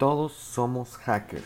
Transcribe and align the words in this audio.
Todos 0.00 0.32
somos 0.32 0.96
hackers. 0.96 1.44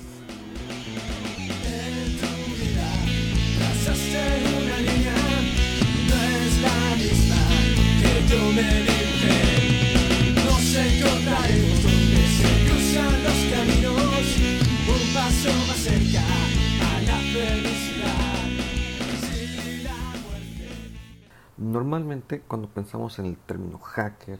Normalmente 21.56 22.42
cuando 22.42 22.68
pensamos 22.68 23.18
en 23.18 23.26
el 23.26 23.36
término 23.36 23.78
hacker, 23.80 24.38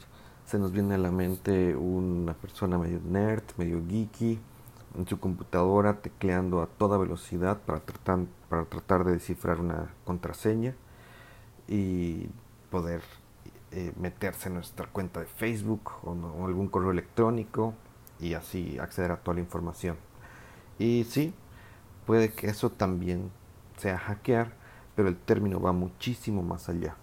se 0.55 0.61
nos 0.61 0.71
viene 0.71 0.95
a 0.95 0.99
la 0.99 1.11
mente 1.11 1.75
una 1.75 2.33
persona 2.33 2.79
medio 2.79 3.01
nerd, 3.05 3.43
medio 3.57 3.83
geeky, 3.89 4.39
en 4.97 5.05
su 5.05 5.19
computadora 5.19 6.01
tecleando 6.01 6.63
a 6.63 6.69
toda 6.69 6.97
velocidad 6.97 7.59
para 7.63 7.81
tratar, 7.81 8.21
para 8.49 8.65
tratar 8.65 9.03
de 9.03 9.15
descifrar 9.15 9.59
una 9.59 9.91
contraseña 10.05 10.77
y 11.67 12.29
poder 12.71 13.03
eh, 13.73 13.93
meterse 13.99 14.47
en 14.47 14.55
nuestra 14.55 14.87
cuenta 14.87 15.19
de 15.19 15.27
Facebook 15.27 15.91
o, 16.05 16.47
algún 16.47 16.69
correo 16.69 16.93
electrónico 16.93 17.75
y 18.21 18.35
así 18.35 18.79
acceder 18.79 19.11
a 19.11 19.17
toda 19.17 19.35
la 19.35 19.41
información. 19.41 19.97
Y 20.79 21.03
sí, 21.03 21.35
puede 22.07 22.33
que 22.33 22.47
eso 22.47 22.71
también 22.71 23.33
sea 23.77 23.99
hackear, 23.99 24.53
pero 24.95 25.09
el 25.09 25.17
término 25.17 25.61
va 25.61 25.73
muchísimo 25.73 26.45
más 26.45 26.69
allá. 26.69 26.95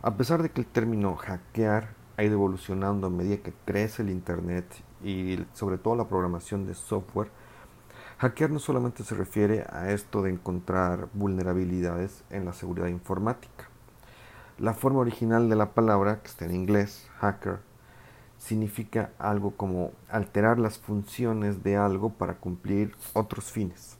A 0.00 0.16
pesar 0.16 0.42
de 0.42 0.48
que 0.48 0.62
el 0.62 0.66
término 0.66 1.16
hackear 1.16 2.02
ha 2.16 2.22
ido 2.22 2.34
evolucionando 2.34 3.06
a 3.06 3.10
medida 3.10 3.38
que 3.38 3.52
crece 3.64 4.02
el 4.02 4.10
Internet 4.10 4.66
y 5.02 5.44
sobre 5.52 5.78
todo 5.78 5.96
la 5.96 6.08
programación 6.08 6.66
de 6.66 6.74
software, 6.74 7.30
hackear 8.18 8.50
no 8.50 8.58
solamente 8.58 9.02
se 9.04 9.14
refiere 9.14 9.66
a 9.70 9.90
esto 9.90 10.22
de 10.22 10.30
encontrar 10.30 11.08
vulnerabilidades 11.12 12.24
en 12.30 12.44
la 12.44 12.52
seguridad 12.52 12.88
informática. 12.88 13.68
La 14.58 14.72
forma 14.72 15.00
original 15.00 15.48
de 15.48 15.56
la 15.56 15.72
palabra, 15.72 16.22
que 16.22 16.28
está 16.28 16.44
en 16.44 16.54
inglés, 16.54 17.10
hacker, 17.18 17.58
significa 18.38 19.10
algo 19.18 19.56
como 19.56 19.92
alterar 20.08 20.58
las 20.58 20.78
funciones 20.78 21.64
de 21.64 21.76
algo 21.76 22.10
para 22.10 22.36
cumplir 22.36 22.94
otros 23.14 23.50
fines. 23.50 23.98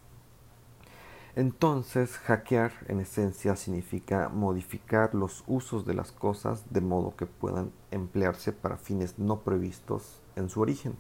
Entonces, 1.37 2.17
hackear 2.19 2.73
en 2.87 3.01
esencia 3.01 3.57
significa 3.57 4.29
modificar 4.29 5.17
los 5.17 5.43
usos 5.49 5.85
de 5.85 5.95
las 5.95 6.13
cosas 6.13 6.73
de 6.73 6.81
modo 6.81 7.17
que 7.17 7.27
puedan 7.27 7.73
emplearse 7.91 8.53
para 8.53 8.77
fines 8.77 9.19
no 9.19 9.41
previstos 9.41 10.21
en 10.37 10.49
su 10.49 10.61
origen. 10.61 10.95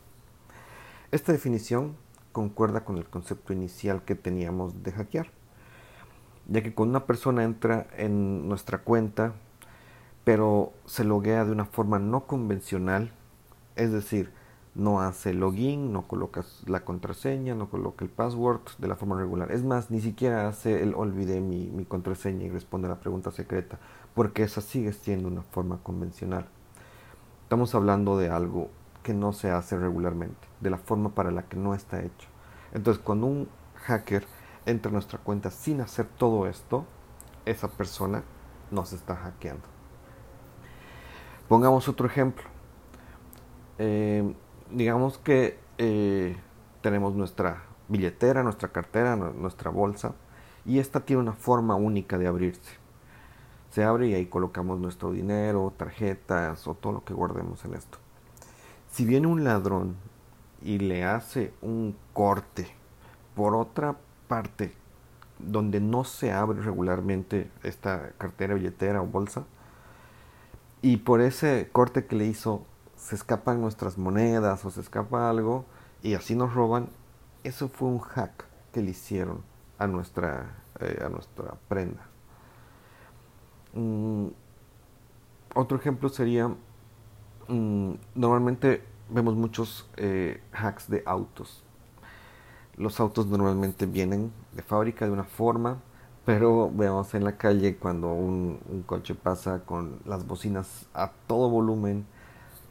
Esta 1.12 1.30
definición 1.30 1.94
concuerda 2.32 2.84
con 2.84 2.98
el 2.98 3.08
concepto 3.08 3.52
inicial 3.52 4.04
que 4.04 4.16
teníamos 4.16 4.82
de 4.82 4.90
hackear, 4.90 5.30
ya 6.48 6.64
que 6.64 6.74
cuando 6.74 6.98
una 6.98 7.06
persona 7.06 7.44
entra 7.44 7.86
en 7.96 8.48
nuestra 8.48 8.78
cuenta, 8.78 9.34
pero 10.24 10.72
se 10.84 11.04
loguea 11.04 11.44
de 11.44 11.52
una 11.52 11.66
forma 11.66 12.00
no 12.00 12.26
convencional, 12.26 13.12
es 13.76 13.92
decir, 13.92 14.32
no 14.74 15.00
hace 15.00 15.32
login, 15.32 15.92
no 15.92 16.02
coloca 16.08 16.44
la 16.66 16.84
contraseña, 16.84 17.54
no 17.54 17.70
coloca 17.70 18.04
el 18.04 18.10
password 18.10 18.60
de 18.78 18.88
la 18.88 18.96
forma 18.96 19.16
regular. 19.16 19.52
Es 19.52 19.62
más, 19.62 19.90
ni 19.90 20.00
siquiera 20.00 20.48
hace 20.48 20.82
el 20.82 20.94
olvidé 20.94 21.40
mi, 21.40 21.84
contraseña 21.84 22.46
y 22.46 22.50
responde 22.50 22.88
a 22.88 22.90
la 22.90 23.00
pregunta 23.00 23.30
secreta, 23.30 23.78
porque 24.14 24.42
esa 24.42 24.60
sigue 24.60 24.92
siendo 24.92 25.28
una 25.28 25.42
forma 25.42 25.78
convencional. 25.82 26.46
Estamos 27.44 27.74
hablando 27.74 28.18
de 28.18 28.30
algo 28.30 28.68
que 29.02 29.14
no 29.14 29.32
se 29.32 29.50
hace 29.50 29.78
regularmente, 29.78 30.48
de 30.60 30.70
la 30.70 30.78
forma 30.78 31.14
para 31.14 31.30
la 31.30 31.42
que 31.44 31.56
no 31.56 31.74
está 31.74 32.02
hecho. 32.02 32.28
Entonces, 32.72 33.02
cuando 33.02 33.26
un 33.26 33.48
hacker 33.76 34.24
entra 34.66 34.90
a 34.90 34.92
nuestra 34.92 35.18
cuenta 35.18 35.50
sin 35.50 35.80
hacer 35.82 36.06
todo 36.06 36.48
esto, 36.48 36.84
esa 37.44 37.68
persona 37.68 38.24
nos 38.70 38.92
está 38.92 39.14
hackeando. 39.14 39.62
Pongamos 41.48 41.88
otro 41.88 42.06
ejemplo. 42.06 42.44
Eh, 43.78 44.34
digamos 44.70 45.18
que 45.18 45.58
eh, 45.78 46.36
tenemos 46.80 47.14
nuestra 47.14 47.62
billetera, 47.88 48.42
nuestra 48.42 48.68
cartera, 48.68 49.16
nuestra 49.16 49.70
bolsa 49.70 50.14
y 50.64 50.78
esta 50.78 51.00
tiene 51.00 51.22
una 51.22 51.32
forma 51.32 51.74
única 51.74 52.18
de 52.18 52.26
abrirse. 52.26 52.72
Se 53.70 53.84
abre 53.84 54.08
y 54.08 54.14
ahí 54.14 54.26
colocamos 54.26 54.78
nuestro 54.78 55.12
dinero, 55.12 55.72
tarjetas 55.76 56.66
o 56.68 56.74
todo 56.74 56.92
lo 56.92 57.04
que 57.04 57.12
guardemos 57.14 57.64
en 57.64 57.74
esto. 57.74 57.98
Si 58.90 59.04
viene 59.04 59.26
un 59.26 59.44
ladrón 59.44 59.96
y 60.62 60.78
le 60.78 61.04
hace 61.04 61.52
un 61.60 61.96
corte 62.12 62.68
por 63.34 63.54
otra 63.56 63.96
parte 64.28 64.72
donde 65.38 65.80
no 65.80 66.04
se 66.04 66.32
abre 66.32 66.60
regularmente 66.62 67.50
esta 67.62 68.12
cartera, 68.18 68.54
billetera 68.54 69.02
o 69.02 69.06
bolsa, 69.06 69.44
y 70.80 70.98
por 70.98 71.20
ese 71.20 71.68
corte 71.72 72.06
que 72.06 72.14
le 72.14 72.26
hizo 72.26 72.64
se 73.04 73.16
escapan 73.16 73.60
nuestras 73.60 73.98
monedas 73.98 74.64
o 74.64 74.70
se 74.70 74.80
escapa 74.80 75.28
algo 75.28 75.66
y 76.02 76.14
así 76.14 76.34
nos 76.34 76.54
roban, 76.54 76.88
eso 77.42 77.68
fue 77.68 77.88
un 77.88 77.98
hack 77.98 78.46
que 78.72 78.80
le 78.80 78.92
hicieron 78.92 79.42
a 79.78 79.86
nuestra, 79.86 80.64
eh, 80.80 81.02
a 81.04 81.10
nuestra 81.10 81.54
prenda. 81.68 82.00
Mm, 83.74 84.28
otro 85.54 85.76
ejemplo 85.76 86.08
sería, 86.08 86.48
mm, 87.48 87.92
normalmente 88.14 88.82
vemos 89.10 89.34
muchos 89.34 89.86
eh, 89.98 90.40
hacks 90.52 90.88
de 90.88 91.02
autos. 91.04 91.62
Los 92.78 93.00
autos 93.00 93.26
normalmente 93.26 93.84
vienen 93.84 94.32
de 94.52 94.62
fábrica 94.62 95.04
de 95.04 95.10
una 95.10 95.24
forma, 95.24 95.76
pero 96.24 96.70
vemos 96.72 97.12
en 97.12 97.24
la 97.24 97.36
calle 97.36 97.76
cuando 97.76 98.14
un, 98.14 98.60
un 98.66 98.82
coche 98.82 99.14
pasa 99.14 99.66
con 99.66 100.00
las 100.06 100.26
bocinas 100.26 100.86
a 100.94 101.12
todo 101.26 101.50
volumen, 101.50 102.06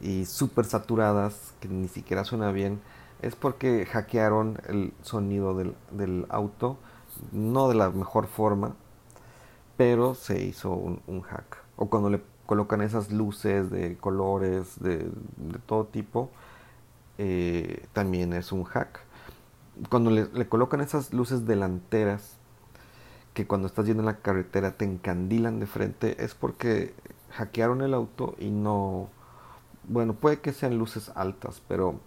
y 0.04 0.26
súper 0.26 0.66
saturadas, 0.66 1.54
que 1.60 1.68
ni 1.68 1.88
siquiera 1.88 2.24
suena 2.24 2.52
bien, 2.52 2.80
es 3.22 3.34
porque 3.36 3.86
hackearon 3.86 4.58
el 4.68 4.92
sonido 5.00 5.56
del, 5.56 6.26
auto, 6.28 6.76
no 7.32 7.68
de 7.68 7.74
la 7.74 7.88
mejor 7.88 8.26
forma, 8.26 8.76
pero 9.78 10.14
se 10.14 10.44
hizo 10.44 10.72
un, 10.72 11.22
hack. 11.22 11.56
O 11.76 11.88
cuando 11.88 12.10
le 12.10 12.20
colocan 12.44 12.82
esas 12.82 13.10
luces 13.10 13.70
de 13.70 13.96
colores 13.96 14.78
de, 14.78 15.10
todo 15.64 15.86
tipo, 15.86 16.30
eh, 17.16 17.86
también 17.94 18.34
es 18.34 18.52
un 18.52 18.64
hack. 18.64 19.00
Cuando 19.88 20.10
le, 20.10 20.26
le, 20.34 20.46
colocan 20.48 20.82
esas 20.82 21.14
luces 21.14 21.46
delanteras, 21.46 22.36
que 23.32 23.46
cuando 23.46 23.66
estás 23.68 23.86
yendo 23.86 24.02
en 24.02 24.06
la 24.06 24.18
carretera 24.18 24.72
te 24.72 24.84
encandilan 24.84 25.60
de 25.60 25.66
frente, 25.66 26.22
es 26.22 26.34
porque 26.34 26.94
hackearon 27.30 27.80
el 27.80 27.94
auto 27.94 28.34
y 28.38 28.50
no 28.50 29.08
bueno, 29.88 30.14
puede 30.14 30.40
que 30.40 30.52
sean 30.52 30.78
luces 30.78 31.10
altas, 31.14 31.62
pero 31.68 32.00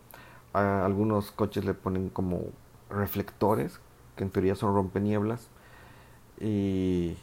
a 0.53 0.85
algunos 0.85 1.31
coches 1.31 1.65
le 1.65 1.73
ponen 1.73 2.09
como 2.09 2.41
reflectores, 2.89 3.79
que 4.15 4.23
en 4.23 4.29
teoría 4.29 4.55
son 4.55 4.73
rompenieblas, 4.73 5.49
y, 6.39 7.17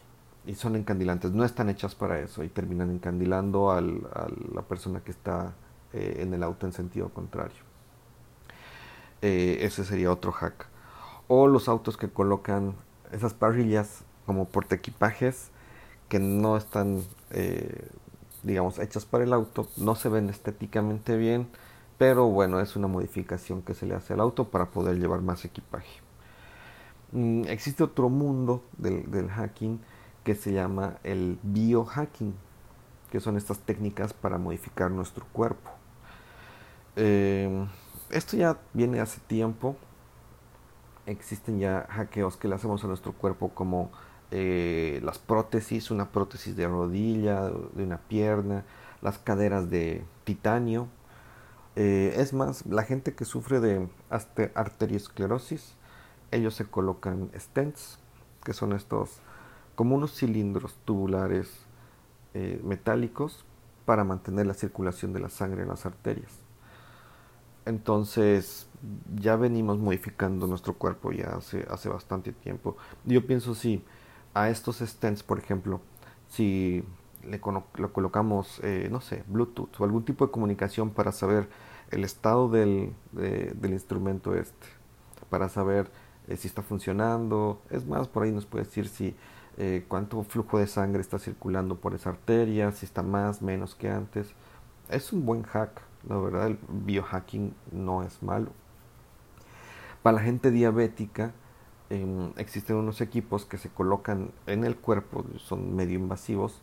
y 0.47 0.55
son 0.55 0.77
encandilantes. 0.77 1.33
No 1.33 1.45
están 1.45 1.69
hechas 1.69 1.95
para 1.95 2.19
eso 2.21 2.45
y 2.45 2.49
terminan 2.49 2.91
encandilando 2.91 3.71
a 3.71 3.81
la 3.81 4.63
persona 4.63 5.01
que 5.01 5.11
está 5.11 5.55
eh, 5.93 6.19
en 6.21 6.35
el 6.35 6.43
auto 6.43 6.67
en 6.67 6.73
sentido 6.73 7.09
contrario. 7.11 7.63
Eh, 9.23 9.59
ese 9.63 9.85
sería 9.85 10.13
otro 10.13 10.33
hack. 10.33 10.67
O 11.29 11.47
los 11.47 11.69
autos 11.69 11.97
que 11.97 12.11
colocan 12.11 12.75
esas 13.13 13.33
parrillas 13.33 14.05
como 14.27 14.47
portaequipajes 14.47 15.51
que 16.09 16.19
no 16.19 16.57
están 16.57 17.03
eh, 17.31 17.89
digamos, 18.45 18.79
hechas 18.79 19.05
para 19.07 19.25
el 19.25 19.33
auto, 19.33 19.67
no 19.77 19.95
se 19.95 20.09
ven 20.09 20.29
estéticamente 20.29 21.17
bien, 21.17 21.49
pero 21.99 22.27
bueno, 22.27 22.61
es 22.61 22.77
una 22.77 22.87
modificación 22.87 23.63
que 23.63 23.75
se 23.75 23.87
le 23.87 23.95
hace 23.95 24.13
al 24.13 24.21
auto 24.21 24.51
para 24.51 24.67
poder 24.67 24.99
llevar 24.99 25.23
más 25.23 25.45
equipaje. 25.45 26.01
Mm, 27.13 27.45
existe 27.49 27.83
otro 27.83 28.09
mundo 28.09 28.65
del, 28.77 29.29
hacking 29.31 29.81
que 30.25 30.35
se 30.35 30.53
llama 30.53 30.99
el 31.05 31.39
biohacking, 31.43 32.35
que 33.11 33.21
son 33.21 33.37
estas 33.37 33.61
técnicas 33.61 34.13
para 34.13 34.39
modificar 34.39 34.91
nuestro 34.91 35.25
cuerpo. 35.33 35.71
Eh, 36.97 37.67
esto 38.11 38.37
ya 38.37 38.59
viene 38.73 39.01
hace 39.01 39.21
tiempo. 39.21 39.77
Existen 41.07 41.59
ya 41.59 41.87
hackeos 41.91 42.37
que 42.37 42.49
le 42.49 42.55
hacemos 42.55 42.83
a 42.85 42.89
nuestro 42.89 43.13
cuerpo 43.13 43.51
como 43.51 43.91
eh, 44.31 45.01
las 45.03 45.19
prótesis, 45.19 45.91
una 45.91 46.11
prótesis 46.11 46.57
de 46.57 46.67
rodilla, 46.67 47.51
de 47.75 47.85
una 47.85 47.99
pierna, 47.99 48.65
las 49.03 49.19
caderas 49.19 49.71
de 49.71 50.05
titanio. 50.25 50.89
Eh, 51.77 52.15
es 52.19 52.33
más, 52.33 52.67
la 52.67 52.85
gente 52.85 53.15
que 53.15 53.25
sufre 53.25 53.61
de 53.61 53.89
arteriosclerosis, 54.55 55.75
ellos 56.31 56.55
se 56.55 56.65
colocan 56.65 57.31
stents, 57.37 57.99
que 58.45 58.53
son 58.53 58.73
estos 58.73 59.21
como 59.75 59.97
unos 59.97 60.15
cilindros 60.15 60.75
tubulares 60.85 61.51
eh, 62.33 62.61
metálicos 62.65 63.45
para 63.85 64.05
mantener 64.05 64.47
la 64.47 64.55
circulación 64.55 65.13
de 65.13 65.21
la 65.21 65.29
sangre 65.29 65.63
en 65.63 65.69
las 65.69 65.85
arterias. 65.85 66.33
Entonces 67.67 68.69
ya 69.17 69.37
venimos 69.37 69.79
modificando 69.79 70.47
nuestro 70.47 70.75
cuerpo 70.75 71.13
ya 71.13 71.37
hace, 71.37 71.67
hace 71.71 71.89
bastante 71.89 72.33
tiempo. 72.33 72.77
Yo 73.05 73.27
pienso 73.27 73.55
si 73.55 73.83
a 74.35 74.51
estos 74.51 74.79
stents, 74.79 75.23
por 75.23 75.39
ejemplo, 75.39 75.81
si 76.29 76.85
le, 77.23 77.41
colocamos, 77.41 78.61
eh, 78.63 78.89
no 78.91 79.01
sé, 79.01 79.25
Bluetooth 79.29 79.81
o 79.81 79.85
algún 79.85 80.05
tipo 80.05 80.27
de 80.27 80.33
comunicación 80.33 80.91
para 80.91 81.13
saber 81.13 81.49
el 81.91 82.05
estado 82.05 82.49
del, 82.49 82.93
del 83.13 83.73
instrumento 83.73 84.35
este, 84.35 84.67
para 85.31 85.49
saber 85.49 85.91
eh, 86.29 86.37
si 86.37 86.49
está 86.49 86.63
funcionando. 86.63 87.63
Es 87.71 87.87
más, 87.87 88.09
por 88.09 88.25
ahí 88.25 88.33
nos 88.33 88.47
puede 88.47 88.65
decir 88.65 88.89
si 88.89 89.15
eh, 89.57 89.85
cuánto 89.89 90.23
flujo 90.25 90.59
de 90.59 90.67
sangre 90.67 91.01
está 91.01 91.19
circulando 91.19 91.77
por 91.77 91.95
esa 91.95 92.11
arteria, 92.11 92.73
si 92.73 92.87
está 92.87 93.03
más, 93.03 93.43
menos 93.43 93.75
que 93.75 93.89
antes. 93.89 94.35
Es 94.89 95.13
un 95.13 95.25
buen 95.25 95.43
hack, 95.43 95.81
la 96.09 96.17
verdad, 96.19 96.47
el 96.49 96.59
biohacking 96.69 97.55
no 97.73 98.03
es 98.03 98.23
malo. 98.23 98.51
Para 100.03 100.17
la 100.17 100.23
gente 100.23 100.51
diabética, 100.51 101.33
em, 101.91 102.33
existen 102.37 102.77
unos 102.77 103.01
equipos 103.01 103.45
que 103.45 103.59
se 103.59 103.69
colocan 103.69 104.31
en 104.47 104.65
el 104.65 104.77
cuerpo, 104.77 105.25
son 105.39 105.75
medio 105.77 105.99
invasivos, 105.99 106.61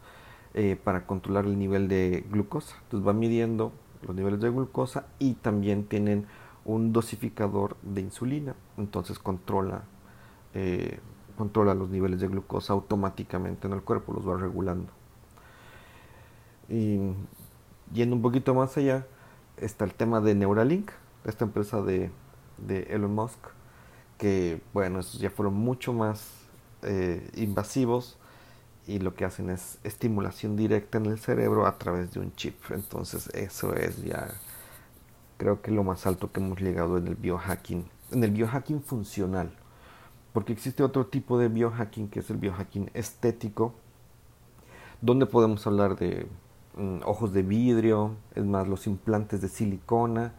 eh, 0.53 0.77
para 0.81 1.05
controlar 1.05 1.45
el 1.45 1.57
nivel 1.57 1.87
de 1.87 2.25
glucosa. 2.29 2.75
Entonces 2.83 3.07
va 3.07 3.13
midiendo 3.13 3.71
los 4.05 4.15
niveles 4.15 4.41
de 4.41 4.49
glucosa 4.49 5.05
y 5.17 5.35
también 5.35 5.85
tienen 5.85 6.25
un 6.65 6.91
dosificador 6.91 7.77
de 7.81 8.01
insulina. 8.01 8.55
Entonces 8.77 9.17
controla, 9.17 9.83
eh, 10.53 10.99
controla 11.37 11.73
los 11.73 11.89
niveles 11.89 12.19
de 12.19 12.27
glucosa 12.27 12.73
automáticamente 12.73 13.67
en 13.67 13.73
el 13.73 13.81
cuerpo, 13.81 14.13
los 14.13 14.27
va 14.27 14.37
regulando. 14.37 14.91
Y 16.67 16.99
yendo 17.93 18.15
un 18.15 18.21
poquito 18.21 18.53
más 18.53 18.77
allá, 18.77 19.07
está 19.57 19.85
el 19.85 19.93
tema 19.93 20.21
de 20.21 20.35
Neuralink, 20.35 20.91
esta 21.25 21.45
empresa 21.45 21.81
de, 21.81 22.11
de 22.57 22.83
Elon 22.89 23.13
Musk, 23.13 23.39
que 24.21 24.61
bueno, 24.71 24.99
esos 24.99 25.19
ya 25.19 25.31
fueron 25.31 25.55
mucho 25.55 25.93
más 25.93 26.29
eh, 26.83 27.27
invasivos 27.33 28.19
y 28.85 28.99
lo 28.99 29.15
que 29.15 29.25
hacen 29.25 29.49
es 29.49 29.79
estimulación 29.83 30.55
directa 30.55 30.99
en 30.99 31.07
el 31.07 31.17
cerebro 31.17 31.65
a 31.65 31.79
través 31.79 32.13
de 32.13 32.19
un 32.19 32.31
chip. 32.35 32.55
Entonces 32.69 33.29
eso 33.33 33.73
es 33.73 34.03
ya 34.03 34.29
creo 35.37 35.63
que 35.63 35.71
lo 35.71 35.83
más 35.83 36.05
alto 36.05 36.31
que 36.31 36.39
hemos 36.39 36.61
llegado 36.61 36.99
en 36.99 37.07
el 37.07 37.15
biohacking, 37.15 37.89
en 38.11 38.23
el 38.23 38.29
biohacking 38.29 38.83
funcional. 38.83 39.51
Porque 40.33 40.53
existe 40.53 40.83
otro 40.83 41.07
tipo 41.07 41.39
de 41.39 41.47
biohacking 41.47 42.07
que 42.07 42.19
es 42.19 42.29
el 42.29 42.37
biohacking 42.37 42.91
estético, 42.93 43.73
donde 45.01 45.25
podemos 45.25 45.65
hablar 45.65 45.95
de 45.95 46.27
mm, 46.75 46.99
ojos 47.05 47.33
de 47.33 47.41
vidrio, 47.41 48.17
es 48.35 48.45
más, 48.45 48.67
los 48.67 48.85
implantes 48.85 49.41
de 49.41 49.47
silicona, 49.47 50.35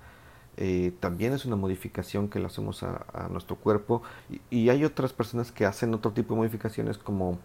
eh, 0.57 0.93
también 1.01 1.33
es 1.33 1.47
una 1.47 1.57
modificación 1.57 2.29
que 2.29 2.39
le 2.39 2.47
hacemos 2.47 2.83
a, 2.83 3.29
nuestro 3.31 3.57
cuerpo. 3.57 4.03
Y, 4.51 4.69
hay 4.69 4.85
otras 4.85 5.13
personas 5.13 5.53
que 5.53 5.67
hacen 5.67 5.95
otro 5.95 6.13
tipo 6.13 6.35
de 6.35 6.39
modificaciones 6.41 6.99
como 6.99 7.39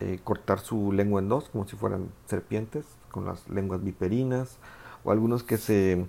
eh, 0.00 0.20
cortar 0.24 0.60
su 0.60 0.92
lengua 0.92 1.20
en 1.20 1.28
dos, 1.28 1.48
como 1.50 1.66
si 1.66 1.76
fueran 1.76 2.10
serpientes, 2.26 2.84
con 3.10 3.24
las 3.24 3.48
lenguas 3.48 3.82
viperinas, 3.82 4.58
o 5.04 5.10
algunos 5.10 5.42
que 5.42 5.56
se 5.56 5.92
eh, 5.92 6.06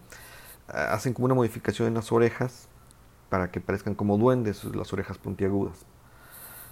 hacen 0.68 1.14
como 1.14 1.26
una 1.26 1.36
modificación 1.36 1.88
en 1.88 1.94
las 1.94 2.12
orejas 2.12 2.68
para 3.30 3.52
que 3.52 3.62
parezcan 3.62 3.96
como 3.96 4.18
duendes, 4.18 4.64
las 4.76 4.92
orejas 4.94 5.18
puntiagudas. 5.18 5.86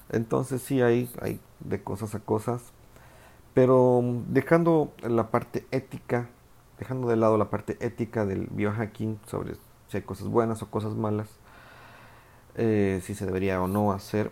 Entonces 0.09 0.61
sí 0.61 0.81
hay, 0.81 1.09
hay 1.21 1.39
de 1.61 1.83
cosas 1.83 2.15
a 2.15 2.19
cosas, 2.19 2.73
pero 3.53 4.01
dejando 4.27 4.93
la 5.01 5.31
parte 5.31 5.65
ética, 5.71 6.29
dejando 6.79 7.07
de 7.09 7.15
lado 7.15 7.37
la 7.37 7.49
parte 7.49 7.77
ética 7.79 8.25
del 8.25 8.47
biohacking 8.47 9.19
sobre 9.25 9.53
si 9.89 9.97
hay 9.97 10.03
cosas 10.03 10.27
buenas 10.27 10.61
o 10.61 10.69
cosas 10.69 10.95
malas, 10.95 11.27
eh, 12.55 13.01
si 13.03 13.15
se 13.15 13.25
debería 13.25 13.61
o 13.61 13.67
no 13.67 13.91
hacer, 13.91 14.31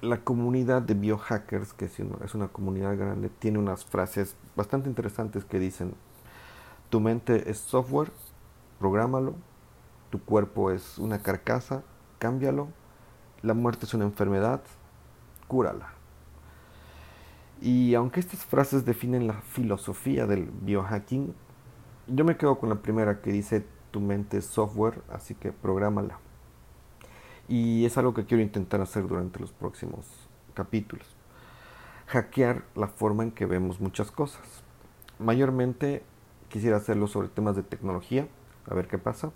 la 0.00 0.18
comunidad 0.18 0.82
de 0.82 0.94
biohackers, 0.94 1.72
que 1.72 1.86
es 1.86 2.34
una 2.34 2.48
comunidad 2.48 2.96
grande, 2.96 3.28
tiene 3.28 3.58
unas 3.58 3.84
frases 3.84 4.36
bastante 4.54 4.88
interesantes 4.88 5.44
que 5.44 5.58
dicen, 5.58 5.94
tu 6.90 7.00
mente 7.00 7.50
es 7.50 7.58
software, 7.58 8.12
prográmalo, 8.78 9.34
tu 10.10 10.20
cuerpo 10.20 10.70
es 10.70 10.98
una 10.98 11.20
carcasa, 11.20 11.82
cámbialo, 12.18 12.68
la 13.42 13.54
muerte 13.54 13.86
es 13.86 13.94
una 13.94 14.04
enfermedad, 14.04 14.62
cúrala. 15.48 15.92
Y 17.60 17.94
aunque 17.94 18.20
estas 18.20 18.44
frases 18.44 18.84
definen 18.84 19.26
la 19.26 19.40
filosofía 19.40 20.26
del 20.26 20.50
biohacking, 20.62 21.34
yo 22.06 22.24
me 22.24 22.36
quedo 22.36 22.58
con 22.58 22.68
la 22.68 22.76
primera 22.76 23.22
que 23.22 23.32
dice, 23.32 23.66
tu 23.94 24.00
mente 24.00 24.38
es 24.38 24.46
software, 24.46 25.02
así 25.08 25.36
que 25.36 25.52
prográmala. 25.52 26.18
Y 27.46 27.84
es 27.84 27.96
algo 27.96 28.12
que 28.12 28.24
quiero 28.24 28.42
intentar 28.42 28.80
hacer 28.80 29.06
durante 29.06 29.38
los 29.38 29.52
próximos 29.52 30.04
capítulos. 30.52 31.06
Hackear 32.08 32.64
la 32.74 32.88
forma 32.88 33.22
en 33.22 33.30
que 33.30 33.46
vemos 33.46 33.78
muchas 33.78 34.10
cosas. 34.10 34.64
Mayormente 35.20 36.02
quisiera 36.48 36.78
hacerlo 36.78 37.06
sobre 37.06 37.28
temas 37.28 37.54
de 37.54 37.62
tecnología, 37.62 38.26
a 38.68 38.74
ver 38.74 38.88
qué 38.88 38.98
pasa. 38.98 39.30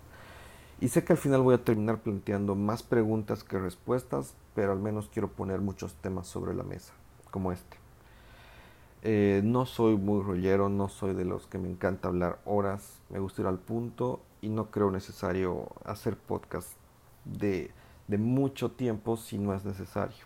Y 0.81 0.89
sé 0.89 1.05
que 1.05 1.13
al 1.13 1.19
final 1.19 1.41
voy 1.41 1.55
a 1.55 1.63
terminar 1.63 1.99
planteando 1.99 2.53
más 2.53 2.83
preguntas 2.83 3.45
que 3.45 3.59
respuestas, 3.59 4.33
pero 4.55 4.73
al 4.73 4.79
menos 4.79 5.07
quiero 5.07 5.29
poner 5.29 5.61
muchos 5.61 5.93
temas 5.93 6.27
sobre 6.27 6.53
la 6.53 6.63
mesa, 6.63 6.91
como 7.31 7.53
este. 7.53 7.77
Eh, 9.03 9.39
no 9.41 9.65
soy 9.65 9.95
muy 9.95 10.21
rollero, 10.21 10.67
no 10.67 10.89
soy 10.89 11.13
de 11.13 11.23
los 11.23 11.47
que 11.47 11.59
me 11.59 11.69
encanta 11.69 12.09
hablar 12.09 12.39
horas, 12.43 12.99
me 13.09 13.19
gusta 13.19 13.43
ir 13.43 13.47
al 13.47 13.59
punto 13.59 14.19
y 14.41 14.49
no 14.49 14.71
creo 14.71 14.91
necesario 14.91 15.69
hacer 15.85 16.17
podcast 16.17 16.69
de 17.25 17.71
de 18.09 18.17
mucho 18.17 18.71
tiempo 18.71 19.15
si 19.15 19.37
no 19.37 19.53
es 19.53 19.63
necesario. 19.63 20.17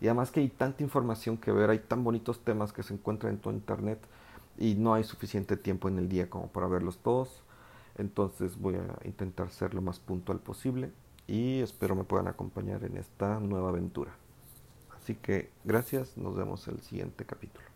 Y 0.00 0.06
además 0.06 0.30
que 0.30 0.40
hay 0.40 0.48
tanta 0.48 0.82
información 0.82 1.36
que 1.36 1.52
ver, 1.52 1.68
hay 1.68 1.80
tan 1.80 2.04
bonitos 2.04 2.40
temas 2.40 2.72
que 2.72 2.82
se 2.82 2.94
encuentran 2.94 3.34
en 3.34 3.40
tu 3.40 3.50
internet 3.50 3.98
y 4.56 4.76
no 4.76 4.94
hay 4.94 5.02
suficiente 5.02 5.56
tiempo 5.56 5.88
en 5.88 5.98
el 5.98 6.08
día 6.08 6.30
como 6.30 6.48
para 6.48 6.68
verlos 6.68 6.98
todos. 6.98 7.42
Entonces 7.98 8.58
voy 8.58 8.76
a 8.76 9.06
intentar 9.06 9.50
ser 9.50 9.74
lo 9.74 9.82
más 9.82 9.98
puntual 9.98 10.38
posible 10.38 10.92
y 11.26 11.60
espero 11.60 11.96
me 11.96 12.04
puedan 12.04 12.28
acompañar 12.28 12.84
en 12.84 12.96
esta 12.96 13.40
nueva 13.40 13.70
aventura. 13.70 14.12
Así 14.96 15.16
que 15.16 15.50
gracias, 15.64 16.16
nos 16.16 16.36
vemos 16.36 16.66
en 16.68 16.74
el 16.74 16.82
siguiente 16.82 17.24
capítulo. 17.24 17.73